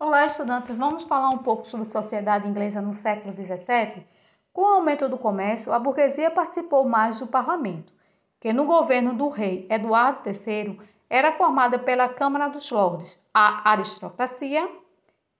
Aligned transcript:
Olá, 0.00 0.24
estudantes. 0.24 0.72
Vamos 0.78 1.02
falar 1.02 1.28
um 1.30 1.38
pouco 1.38 1.66
sobre 1.66 1.84
sociedade 1.84 2.46
inglesa 2.46 2.80
no 2.80 2.92
século 2.92 3.34
XVII? 3.34 4.06
Com 4.52 4.62
o 4.62 4.74
aumento 4.76 5.08
do 5.08 5.18
comércio, 5.18 5.72
a 5.72 5.78
burguesia 5.80 6.30
participou 6.30 6.88
mais 6.88 7.18
do 7.18 7.26
parlamento, 7.26 7.92
que 8.38 8.52
no 8.52 8.64
governo 8.64 9.12
do 9.12 9.28
rei 9.28 9.66
Eduardo 9.68 10.20
III 10.30 10.78
era 11.10 11.32
formada 11.32 11.80
pela 11.80 12.08
Câmara 12.08 12.46
dos 12.46 12.70
Lordes, 12.70 13.18
a 13.34 13.72
aristocracia 13.72 14.70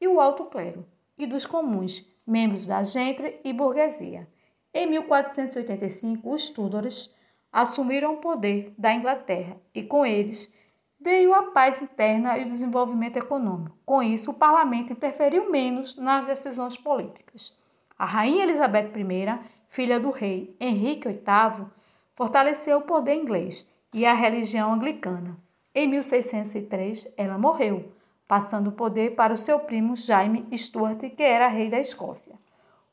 e 0.00 0.08
o 0.08 0.20
alto 0.20 0.46
clero, 0.46 0.84
e 1.16 1.24
dos 1.24 1.46
comuns, 1.46 2.04
membros 2.26 2.66
da 2.66 2.82
gente 2.82 3.38
e 3.44 3.52
burguesia. 3.52 4.26
Em 4.74 4.90
1485, 4.90 6.34
os 6.34 6.50
Tudors 6.50 7.16
assumiram 7.52 8.14
o 8.14 8.20
poder 8.20 8.74
da 8.76 8.92
Inglaterra 8.92 9.56
e, 9.72 9.84
com 9.84 10.04
eles, 10.04 10.52
veio 11.00 11.32
a 11.32 11.44
paz 11.44 11.80
interna 11.80 12.36
e 12.38 12.44
o 12.44 12.48
desenvolvimento 12.48 13.16
econômico. 13.16 13.76
Com 13.84 14.02
isso, 14.02 14.30
o 14.30 14.34
parlamento 14.34 14.92
interferiu 14.92 15.50
menos 15.50 15.96
nas 15.96 16.26
decisões 16.26 16.76
políticas. 16.76 17.56
A 17.98 18.04
rainha 18.04 18.44
Elizabeth 18.44 18.92
I, 18.96 19.40
filha 19.68 20.00
do 20.00 20.10
rei 20.10 20.56
Henrique 20.60 21.08
VIII, 21.08 21.66
fortaleceu 22.14 22.78
o 22.78 22.82
poder 22.82 23.14
inglês 23.14 23.72
e 23.94 24.04
a 24.04 24.12
religião 24.12 24.72
anglicana. 24.74 25.36
Em 25.74 25.86
1603, 25.86 27.12
ela 27.16 27.38
morreu, 27.38 27.92
passando 28.26 28.68
o 28.68 28.72
poder 28.72 29.14
para 29.14 29.32
o 29.32 29.36
seu 29.36 29.60
primo 29.60 29.96
Jaime 29.96 30.46
Stuart, 30.56 31.00
que 31.16 31.22
era 31.22 31.48
rei 31.48 31.70
da 31.70 31.78
Escócia. 31.78 32.34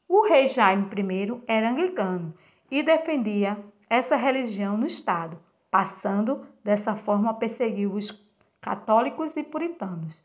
O 0.07 0.21
rei 0.21 0.47
Jaime 0.47 0.87
I 0.95 1.41
era 1.47 1.71
anglicano 1.71 2.33
e 2.69 2.83
defendia 2.83 3.57
essa 3.89 4.15
religião 4.15 4.77
no 4.77 4.85
Estado, 4.85 5.39
passando 5.75 6.47
dessa 6.63 6.95
forma 6.95 7.31
a 7.31 7.33
perseguir 7.33 7.93
os 7.93 8.25
católicos 8.61 9.35
e 9.35 9.43
puritanos. 9.43 10.15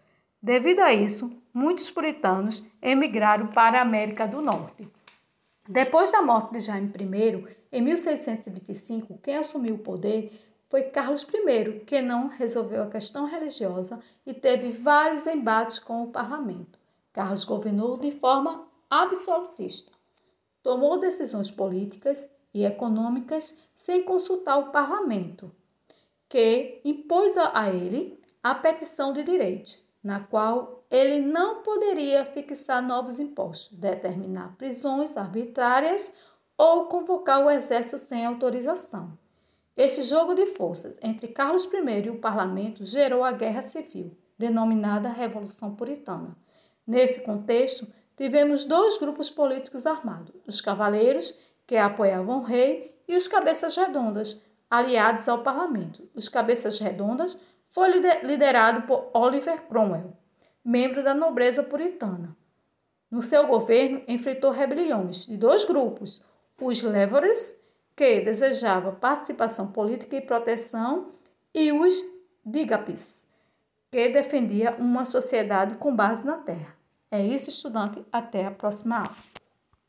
Devido 0.40 0.78
a 0.78 0.94
isso, 0.94 1.28
muitos 1.52 1.90
puritanos 1.90 2.62
emigraram 2.80 3.48
para 3.48 3.80
a 3.80 3.82
América 3.82 4.28
do 4.28 4.40
Norte. 4.40 4.88
Depois 5.68 6.12
da 6.12 6.22
morte 6.22 6.52
de 6.52 6.60
Jaime 6.60 6.92
I, 6.96 7.56
em 7.72 7.82
1625, 7.82 9.18
quem 9.18 9.38
assumiu 9.38 9.74
o 9.74 9.78
poder 9.80 10.32
foi 10.68 10.84
Carlos 10.84 11.24
I, 11.24 11.80
que 11.80 12.00
não 12.00 12.28
resolveu 12.28 12.84
a 12.84 12.90
questão 12.90 13.26
religiosa 13.26 13.98
e 14.24 14.32
teve 14.32 14.70
vários 14.70 15.26
embates 15.26 15.80
com 15.80 16.04
o 16.04 16.12
parlamento. 16.12 16.78
Carlos 17.12 17.42
governou 17.42 17.98
de 17.98 18.12
forma 18.12 18.68
absolutista. 18.88 19.90
Tomou 20.62 21.00
decisões 21.00 21.50
políticas 21.50 22.30
e 22.52 22.64
econômicas 22.64 23.58
sem 23.74 24.02
consultar 24.02 24.58
o 24.58 24.70
parlamento, 24.70 25.54
que 26.28 26.80
impôs 26.84 27.36
a 27.36 27.70
ele 27.70 28.18
a 28.42 28.54
petição 28.54 29.12
de 29.12 29.22
direito, 29.22 29.78
na 30.02 30.20
qual 30.20 30.84
ele 30.90 31.20
não 31.20 31.62
poderia 31.62 32.24
fixar 32.24 32.82
novos 32.82 33.18
impostos, 33.20 33.76
determinar 33.78 34.56
prisões 34.56 35.16
arbitrárias 35.16 36.16
ou 36.56 36.86
convocar 36.86 37.44
o 37.44 37.50
exército 37.50 37.98
sem 37.98 38.26
autorização. 38.26 39.16
Esse 39.76 40.02
jogo 40.02 40.34
de 40.34 40.46
forças 40.46 40.98
entre 41.02 41.28
Carlos 41.28 41.64
I 41.64 42.06
e 42.06 42.10
o 42.10 42.18
parlamento 42.18 42.84
gerou 42.84 43.24
a 43.24 43.32
Guerra 43.32 43.62
Civil, 43.62 44.16
denominada 44.36 45.08
Revolução 45.08 45.74
Puritana. 45.74 46.36
Nesse 46.86 47.22
contexto, 47.22 47.86
tivemos 48.16 48.64
dois 48.64 48.98
grupos 48.98 49.30
políticos 49.30 49.86
armados: 49.86 50.34
os 50.46 50.60
cavaleiros 50.60 51.34
que 51.70 51.76
apoiavam 51.76 52.40
o 52.40 52.42
rei, 52.42 53.00
e 53.06 53.14
os 53.14 53.28
cabeças 53.28 53.76
redondas, 53.76 54.40
aliados 54.68 55.28
ao 55.28 55.44
parlamento. 55.44 56.02
Os 56.16 56.28
cabeças 56.28 56.80
redondas 56.80 57.38
foi 57.68 57.92
liderado 58.24 58.88
por 58.88 59.08
Oliver 59.14 59.62
Cromwell, 59.68 60.12
membro 60.64 61.04
da 61.04 61.14
nobreza 61.14 61.62
puritana. 61.62 62.36
No 63.08 63.22
seu 63.22 63.46
governo, 63.46 64.02
enfrentou 64.08 64.50
rebeliões 64.50 65.26
de 65.26 65.36
dois 65.36 65.64
grupos, 65.64 66.20
os 66.60 66.82
Leverets, 66.82 67.62
que 67.94 68.20
desejava 68.20 68.90
participação 68.90 69.68
política 69.68 70.16
e 70.16 70.20
proteção, 70.20 71.12
e 71.54 71.70
os 71.70 71.94
Digapis, 72.44 73.32
que 73.92 74.08
defendia 74.08 74.74
uma 74.80 75.04
sociedade 75.04 75.76
com 75.76 75.94
base 75.94 76.26
na 76.26 76.38
terra. 76.38 76.74
É 77.12 77.24
isso, 77.24 77.48
estudante. 77.48 78.04
Até 78.10 78.44
a 78.44 78.50
próxima 78.50 78.96
aula. 78.96 79.14